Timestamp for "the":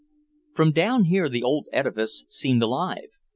1.29-1.43